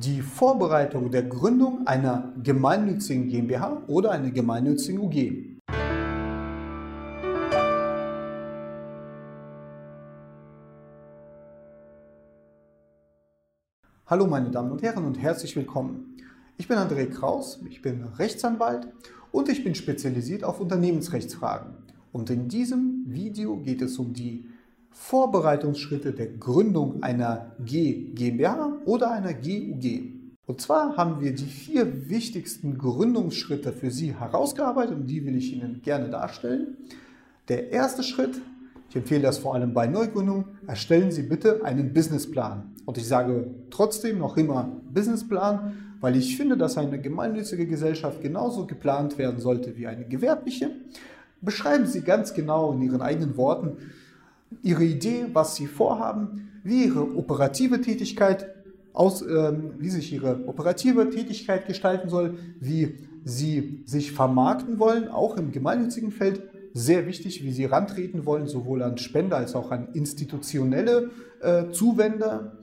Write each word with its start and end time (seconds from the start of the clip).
die 0.00 0.22
Vorbereitung 0.22 1.10
der 1.10 1.22
Gründung 1.22 1.86
einer 1.86 2.32
gemeinnützigen 2.42 3.28
GmbH 3.28 3.82
oder 3.86 4.10
einer 4.10 4.30
gemeinnützigen 4.30 5.00
UG. 5.00 5.54
Hallo 14.06 14.26
meine 14.26 14.50
Damen 14.50 14.72
und 14.72 14.82
Herren 14.82 15.04
und 15.04 15.18
herzlich 15.18 15.54
willkommen. 15.54 16.16
Ich 16.56 16.68
bin 16.68 16.76
André 16.76 17.06
Kraus, 17.06 17.60
ich 17.68 17.80
bin 17.80 18.04
Rechtsanwalt 18.18 18.88
und 19.32 19.48
ich 19.48 19.64
bin 19.64 19.74
spezialisiert 19.74 20.44
auf 20.44 20.60
Unternehmensrechtsfragen. 20.60 21.74
Und 22.12 22.30
in 22.30 22.48
diesem 22.48 23.04
Video 23.06 23.56
geht 23.56 23.82
es 23.82 23.98
um 23.98 24.12
die 24.12 24.48
Vorbereitungsschritte 24.94 26.12
der 26.12 26.28
Gründung 26.28 27.02
einer 27.02 27.52
G 27.64 28.12
GmbH 28.14 28.78
oder 28.84 29.10
einer 29.10 29.34
GUG. 29.34 30.12
Und 30.46 30.60
zwar 30.60 30.96
haben 30.96 31.20
wir 31.20 31.34
die 31.34 31.46
vier 31.46 32.08
wichtigsten 32.08 32.78
Gründungsschritte 32.78 33.72
für 33.72 33.90
Sie 33.90 34.14
herausgearbeitet 34.14 34.94
und 34.96 35.06
die 35.08 35.26
will 35.26 35.36
ich 35.36 35.52
Ihnen 35.52 35.82
gerne 35.82 36.10
darstellen. 36.10 36.76
Der 37.48 37.72
erste 37.72 38.04
Schritt, 38.04 38.40
ich 38.88 38.96
empfehle 38.96 39.22
das 39.22 39.38
vor 39.38 39.54
allem 39.54 39.74
bei 39.74 39.88
Neugründungen, 39.88 40.44
erstellen 40.66 41.10
Sie 41.10 41.24
bitte 41.24 41.64
einen 41.64 41.92
Businessplan. 41.92 42.72
Und 42.84 42.96
ich 42.96 43.08
sage 43.08 43.50
trotzdem 43.70 44.18
noch 44.18 44.36
immer 44.36 44.80
Businessplan, 44.92 45.96
weil 46.00 46.16
ich 46.16 46.36
finde, 46.36 46.56
dass 46.56 46.78
eine 46.78 47.00
gemeinnützige 47.00 47.66
Gesellschaft 47.66 48.22
genauso 48.22 48.66
geplant 48.66 49.18
werden 49.18 49.40
sollte 49.40 49.76
wie 49.76 49.88
eine 49.88 50.04
gewerbliche. 50.04 50.70
Beschreiben 51.40 51.86
Sie 51.86 52.02
ganz 52.02 52.32
genau 52.32 52.72
in 52.72 52.82
Ihren 52.82 53.02
eigenen 53.02 53.36
Worten, 53.36 53.78
ihre 54.62 54.84
Idee, 54.84 55.26
was 55.32 55.56
sie 55.56 55.66
vorhaben, 55.66 56.50
wie 56.62 56.84
ihre 56.84 57.16
operative 57.16 57.80
Tätigkeit 57.80 58.54
aus, 58.92 59.22
ähm, 59.22 59.72
wie 59.78 59.90
sich 59.90 60.12
ihre 60.12 60.46
operative 60.46 61.10
Tätigkeit 61.10 61.66
gestalten 61.66 62.08
soll, 62.08 62.38
wie 62.60 62.94
sie 63.24 63.82
sich 63.84 64.12
vermarkten 64.12 64.78
wollen, 64.78 65.08
auch 65.08 65.36
im 65.36 65.52
gemeinnützigen 65.52 66.10
Feld. 66.10 66.42
Sehr 66.72 67.06
wichtig, 67.06 67.44
wie 67.44 67.52
sie 67.52 67.66
rantreten 67.66 68.26
wollen, 68.26 68.48
sowohl 68.48 68.82
an 68.82 68.98
Spender 68.98 69.36
als 69.36 69.54
auch 69.54 69.70
an 69.70 69.88
institutionelle 69.92 71.10
äh, 71.40 71.70
Zuwender. 71.70 72.58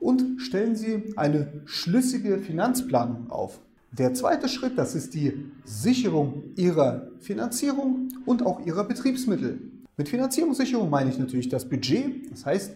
Und 0.00 0.40
stellen 0.40 0.76
Sie 0.76 1.14
eine 1.16 1.62
schlüssige 1.64 2.38
Finanzplanung 2.38 3.30
auf. 3.30 3.60
Der 3.90 4.12
zweite 4.12 4.48
Schritt, 4.48 4.76
das 4.76 4.94
ist 4.94 5.14
die 5.14 5.46
Sicherung 5.64 6.42
Ihrer 6.56 7.08
Finanzierung 7.20 8.08
und 8.26 8.44
auch 8.44 8.64
Ihrer 8.66 8.84
Betriebsmittel. 8.84 9.60
Mit 9.96 10.08
Finanzierungssicherung 10.08 10.90
meine 10.90 11.10
ich 11.10 11.18
natürlich 11.18 11.48
das 11.48 11.68
Budget, 11.68 12.30
das 12.30 12.44
heißt 12.44 12.72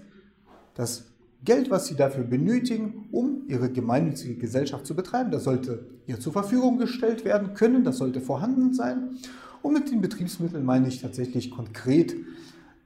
das 0.75 1.05
Geld, 1.45 1.71
was 1.71 1.87
Sie 1.87 1.95
dafür 1.95 2.25
benötigen, 2.25 3.09
um 3.11 3.43
Ihre 3.49 3.71
gemeinnützige 3.71 4.35
Gesellschaft 4.35 4.87
zu 4.87 4.95
betreiben. 4.95 5.31
Das 5.31 5.45
sollte 5.45 5.87
ihr 6.07 6.21
zur 6.21 6.33
Verfügung 6.33 6.79
gestellt 6.79 7.25
werden 7.25 7.55
können, 7.55 7.85
das 7.85 7.99
sollte 7.99 8.21
vorhanden 8.21 8.75
sein. 8.75 9.17
Und 9.63 9.75
mit 9.75 9.91
den 9.91 10.01
Betriebsmitteln 10.01 10.65
meine 10.65 10.89
ich 10.89 11.01
tatsächlich 11.01 11.51
konkret 11.51 12.15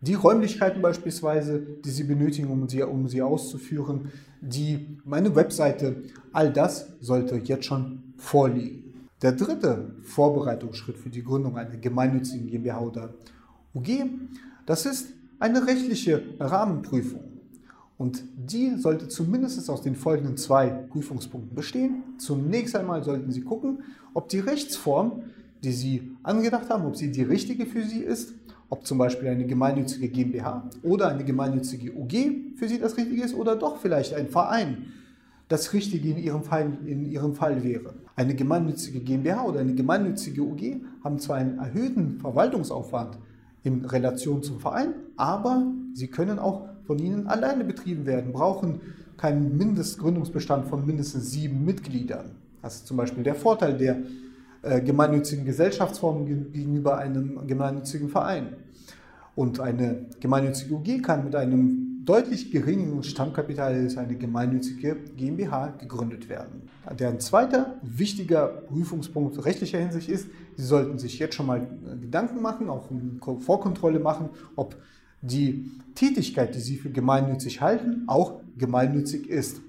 die 0.01 0.15
Räumlichkeiten 0.15 0.83
beispielsweise, 0.83 1.61
die 1.61 1.91
Sie 1.91 2.03
benötigen, 2.03 2.49
um 2.49 2.69
sie, 2.69 2.83
um 2.83 3.07
sie 3.07 3.23
auszuführen, 3.23 4.11
die, 4.41 4.99
meine 5.05 5.37
Webseite, 5.37 6.03
all 6.33 6.53
das 6.53 6.89
sollte 7.01 7.37
jetzt 7.37 7.67
schon 7.67 8.03
vorliegen. 8.17 8.83
Der 9.23 9.31
dritte 9.31 9.95
Vorbereitungsschritt 10.03 10.99
für 10.99 11.11
die 11.11 11.23
Gründung 11.23 11.57
einer 11.57 11.77
gemeinnützigen 11.77 12.49
GmbH 12.49 12.81
oder 12.81 13.15
UG, 13.75 14.05
das 14.67 14.87
ist 14.87 15.13
eine 15.39 15.67
rechtliche 15.67 16.23
Rahmenprüfung. 16.39 17.21
Und 17.99 18.25
die 18.37 18.77
sollte 18.77 19.09
zumindest 19.09 19.69
aus 19.71 19.83
den 19.83 19.95
folgenden 19.95 20.37
zwei 20.37 20.69
Prüfungspunkten 20.69 21.55
bestehen. 21.55 22.03
Zunächst 22.19 22.75
einmal 22.75 23.05
sollten 23.05 23.31
Sie 23.31 23.43
gucken, 23.43 23.85
ob 24.15 24.29
die 24.29 24.41
Rechtsform, 24.41 25.23
die 25.63 25.73
Sie 25.73 26.17
angedacht 26.23 26.69
haben, 26.69 26.85
ob 26.85 26.97
sie 26.97 27.13
die 27.13 27.23
richtige 27.23 27.67
für 27.67 27.85
Sie 27.85 28.01
ist, 28.01 28.35
ob 28.69 28.87
zum 28.87 28.99
Beispiel 28.99 29.29
eine 29.29 29.47
gemeinnützige 29.47 30.09
GmbH 30.09 30.69
oder 30.83 31.09
eine 31.09 31.25
gemeinnützige 31.25 31.93
UG 31.93 32.57
für 32.57 32.69
Sie 32.69 32.79
das 32.79 32.97
Richtige 32.97 33.23
ist 33.23 33.35
oder 33.35 33.55
doch 33.55 33.79
vielleicht 33.79 34.15
ein 34.15 34.29
Verein 34.29 34.87
das 35.53 35.75
Richtige 35.75 36.09
in 36.09 36.19
Ihrem 36.19 36.43
Fall, 36.43 36.73
in 36.87 37.05
Ihrem 37.05 37.35
Fall 37.35 37.63
wäre. 37.63 37.95
Eine 38.17 38.35
gemeinnützige 38.35 39.01
GmbH 39.01 39.45
oder 39.45 39.61
eine 39.61 39.75
gemeinnützige 39.75 40.43
UG 40.43 40.81
haben 41.05 41.19
zwar 41.19 41.37
einen 41.37 41.59
erhöhten 41.59 42.19
Verwaltungsaufwand, 42.19 43.19
in 43.65 43.85
Relation 43.85 44.43
zum 44.43 44.61
Verein, 44.61 44.95
aber 45.17 45.67
sie 45.95 46.09
können 46.09 46.39
auch 46.39 46.69
von 46.85 46.99
Ihnen 46.99 47.27
alleine 47.27 47.65
betrieben 47.65 48.07
werden, 48.07 48.33
brauchen 48.33 48.81
keinen 49.17 49.57
Mindestgründungsbestand 49.57 50.67
von 50.67 50.85
mindestens 50.85 51.31
sieben 51.31 51.65
Mitgliedern. 51.65 52.33
Das 52.61 52.77
ist 52.77 52.87
zum 52.87 52.97
Beispiel 52.97 53.23
der 53.23 53.35
Vorteil 53.35 53.77
der 53.77 53.99
äh, 54.63 54.81
gemeinnützigen 54.81 55.45
Gesellschaftsform 55.45 56.27
gegenüber 56.27 56.99
einem 56.99 57.47
gemeinnützigen 57.47 58.09
Verein. 58.09 58.57
Und 59.35 59.61
eine 59.61 60.07
gemeinnützige 60.21 60.75
UG 60.75 61.03
kann 61.03 61.25
mit 61.25 61.35
einem 61.35 61.92
deutlich 62.05 62.51
geringeren 62.51 63.03
Stammkapital 63.03 63.75
als 63.75 63.97
eine 63.97 64.17
gemeinnützige 64.17 64.97
GmbH 65.17 65.69
gegründet 65.79 66.29
werden. 66.29 66.63
Der 66.99 67.19
zweite 67.19 67.75
wichtiger 67.83 68.47
Prüfungspunkt 68.47 69.45
rechtlicher 69.45 69.79
Hinsicht 69.79 70.09
ist, 70.09 70.29
Sie 70.57 70.65
sollten 70.65 70.99
sich 70.99 71.19
jetzt 71.19 71.35
schon 71.35 71.47
mal 71.47 71.61
äh, 71.61 71.97
Gedanken 71.97 72.43
machen, 72.43 72.69
auch 72.69 72.91
eine 72.91 73.41
Vorkontrolle 73.41 74.01
machen, 74.01 74.29
ob 74.55 74.77
die 75.23 75.71
Tätigkeit, 75.95 76.55
die 76.55 76.61
Sie 76.61 76.77
für 76.77 76.91
gemeinnützig 76.91 77.61
halten, 77.61 78.05
auch 78.07 78.41
gemeinnützig 78.59 79.29
ist. 79.29 79.61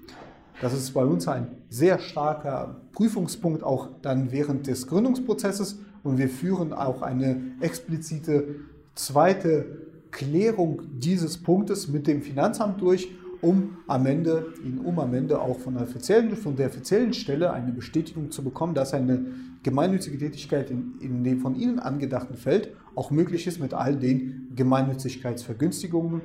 Das 0.62 0.74
ist 0.74 0.92
bei 0.94 1.06
uns 1.06 1.28
ein 1.28 1.48
sehr 1.70 2.00
starker 2.00 2.82
Prüfungspunkt, 2.94 3.64
auch 3.64 3.90
dann 4.02 4.32
während 4.32 4.68
des 4.68 4.88
Gründungsprozesses. 4.88 5.80
Und 6.04 6.18
wir 6.18 6.30
führen 6.30 6.74
auch 6.74 7.02
eine 7.02 7.42
explizite 7.62 8.56
zweite 8.96 9.93
Klärung 10.14 10.84
dieses 10.94 11.38
Punktes 11.38 11.90
mit 11.90 12.08
dem 12.08 12.22
Finanzamt 12.22 12.80
durch, 12.80 13.10
um 13.42 13.78
am 13.88 14.06
Ende, 14.06 14.54
um 14.86 14.98
am 15.00 15.14
Ende 15.14 15.42
auch 15.42 15.60
von 15.60 15.74
der 15.74 15.84
offiziellen, 15.84 16.36
von 16.38 16.56
der 16.56 16.68
offiziellen 16.68 17.14
Stelle 17.14 17.52
eine 17.52 17.74
Bestätigung 17.74 18.32
zu 18.32 18.42
bekommen, 18.42 18.74
dass 18.74 18.94
eine 18.94 19.26
gemeinnützige 19.64 20.18
Tätigkeit 20.18 20.72
in, 20.72 20.94
in 21.02 21.24
dem 21.26 21.40
von 21.40 21.56
Ihnen 21.56 21.80
angedachten 21.80 22.36
Feld 22.36 22.70
auch 22.96 23.12
möglich 23.12 23.46
ist 23.48 23.60
mit 23.60 23.74
all 23.74 23.98
den 23.98 24.52
Gemeinnützigkeitsvergünstigungen, 24.56 26.22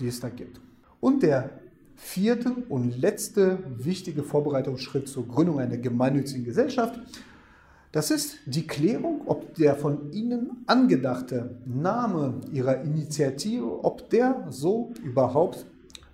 die 0.00 0.06
es 0.06 0.20
da 0.20 0.30
gibt. 0.30 0.60
Und 1.00 1.22
der 1.22 1.50
vierte 1.96 2.52
und 2.68 2.98
letzte 3.00 3.58
wichtige 3.76 4.22
Vorbereitungsschritt 4.22 5.08
zur 5.08 5.28
Gründung 5.28 5.58
einer 5.58 5.76
gemeinnützigen 5.76 6.44
Gesellschaft 6.44 6.98
das 7.92 8.10
ist 8.10 8.38
die 8.46 8.66
Klärung, 8.66 9.22
ob 9.26 9.54
der 9.54 9.76
von 9.76 10.10
Ihnen 10.12 10.64
angedachte 10.66 11.56
Name 11.66 12.40
Ihrer 12.50 12.80
Initiative, 12.80 13.84
ob 13.84 14.08
der 14.08 14.46
so 14.48 14.94
überhaupt 15.04 15.66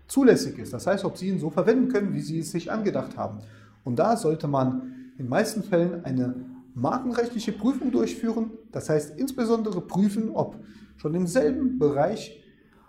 zulässig 0.09 0.59
ist. 0.59 0.73
Das 0.73 0.89
heißt, 0.89 1.05
ob 1.05 1.17
Sie 1.17 1.29
ihn 1.29 1.39
so 1.39 1.51
verwenden 1.51 1.89
können, 1.89 2.15
wie 2.15 2.21
Sie 2.21 2.41
es 2.41 2.51
sich 2.51 2.73
angedacht 2.73 3.17
haben. 3.17 3.39
Und 3.85 4.01
da 4.01 4.17
sollte 4.17 4.49
man 4.49 5.13
in 5.19 5.27
den 5.27 5.29
meisten 5.29 5.63
Fällen 5.63 6.05
eine 6.05 6.35
markenrechtliche 6.75 7.53
Prüfung 7.53 7.93
durchführen. 7.93 8.51
Das 8.73 8.89
heißt 8.89 9.17
insbesondere 9.17 9.81
prüfen, 9.81 10.31
ob 10.31 10.57
schon 10.97 11.15
im 11.15 11.29
selben 11.29 11.79
Bereich 11.79 12.43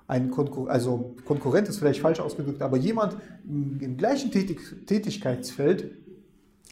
ein 0.08 0.32
Konkur 0.32 0.72
also 0.72 1.16
Konkurrent 1.26 1.70
ist 1.70 1.78
vielleicht 1.78 2.02
falsch 2.02 2.20
ausgedrückt, 2.20 2.64
aber 2.64 2.78
jemand 2.78 3.16
im 3.48 3.96
gleichen 3.98 4.32
Tätig 4.32 4.60
Tätigkeitsfeld 4.88 5.92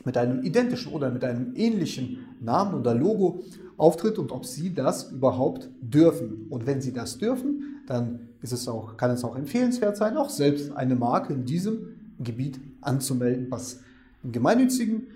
mit 0.06 0.18
einem 0.18 0.44
identischen 0.44 0.94
oder 0.94 1.10
mit 1.10 1.24
einem 1.24 1.54
ähnlichen 1.56 2.20
Namen 2.42 2.76
oder 2.76 2.94
Logo 2.94 3.44
auftritt 3.78 4.18
und 4.18 4.32
ob 4.32 4.46
Sie 4.46 4.74
das 4.74 5.12
überhaupt 5.12 5.70
dürfen. 5.82 6.48
Und 6.50 6.66
wenn 6.66 6.82
Sie 6.82 6.94
das 6.94 7.18
dürfen, 7.18 7.82
dann 7.88 8.20
ist 8.42 8.54
es 8.54 8.68
auch, 8.68 8.98
kann 8.98 9.12
es 9.12 9.24
auch 9.24 9.36
empfehlenswert 9.36 9.98
sein, 9.98 10.18
auch 10.18 10.30
selbst 10.30 10.72
eine 10.76 10.96
Marke 10.96 11.34
in 11.34 11.46
diesem 11.46 11.90
Gebiet 12.20 12.60
anzumelden, 12.82 13.48
was 13.50 13.82
im 14.24 14.32
gemeinnützigen 14.32 15.08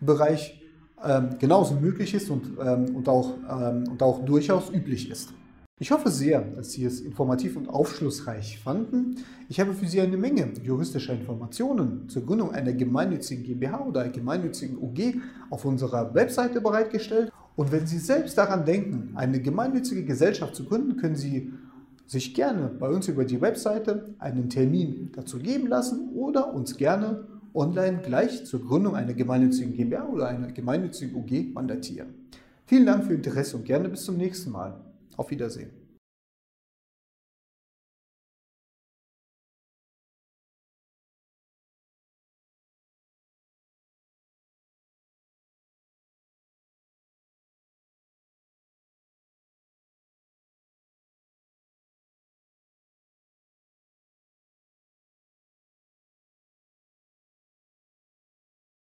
Bereich 0.00 0.60
ähm, 1.04 1.30
genauso 1.38 1.74
möglich 1.74 2.14
ist 2.14 2.30
und, 2.30 2.58
ähm, 2.60 2.96
und, 2.96 3.08
auch, 3.08 3.34
ähm, 3.48 3.84
und 3.88 4.02
auch 4.02 4.24
durchaus 4.24 4.70
üblich 4.72 5.10
ist. 5.10 5.32
Ich 5.80 5.92
hoffe 5.92 6.10
sehr, 6.10 6.40
dass 6.40 6.72
Sie 6.72 6.84
es 6.84 7.00
informativ 7.00 7.56
und 7.56 7.68
aufschlussreich 7.68 8.58
fanden. 8.58 9.14
Ich 9.48 9.60
habe 9.60 9.74
für 9.74 9.86
Sie 9.86 10.00
eine 10.00 10.16
Menge 10.16 10.52
juristischer 10.60 11.12
Informationen 11.12 12.08
zur 12.08 12.26
Gründung 12.26 12.50
einer 12.50 12.72
gemeinnützigen 12.72 13.44
GmbH 13.44 13.86
oder 13.86 14.00
einer 14.00 14.10
gemeinnützigen 14.10 14.76
UG 14.76 15.20
auf 15.50 15.64
unserer 15.64 16.12
Webseite 16.14 16.60
bereitgestellt. 16.60 17.30
Und 17.54 17.70
wenn 17.70 17.86
Sie 17.86 17.98
selbst 17.98 18.36
daran 18.36 18.64
denken, 18.64 19.12
eine 19.14 19.40
gemeinnützige 19.40 20.04
Gesellschaft 20.04 20.56
zu 20.56 20.64
gründen, 20.64 20.96
können 20.96 21.14
Sie 21.14 21.52
sich 22.06 22.34
gerne 22.34 22.68
bei 22.68 22.88
uns 22.88 23.06
über 23.06 23.24
die 23.24 23.40
Webseite 23.40 24.16
einen 24.18 24.50
Termin 24.50 25.12
dazu 25.14 25.38
geben 25.38 25.68
lassen 25.68 26.08
oder 26.12 26.54
uns 26.54 26.76
gerne 26.76 27.24
online 27.54 28.00
gleich 28.04 28.44
zur 28.46 28.66
Gründung 28.66 28.96
einer 28.96 29.14
gemeinnützigen 29.14 29.74
GmbH 29.74 30.08
oder 30.08 30.26
einer 30.26 30.50
gemeinnützigen 30.50 31.14
UG 31.14 31.54
mandatieren. 31.54 32.08
Vielen 32.66 32.86
Dank 32.86 33.04
für 33.04 33.10
Ihr 33.10 33.16
Interesse 33.16 33.56
und 33.56 33.64
gerne 33.64 33.88
bis 33.88 34.02
zum 34.02 34.16
nächsten 34.16 34.50
Mal. 34.50 34.87
Auf 35.18 35.32
Wiedersehen. 35.32 35.87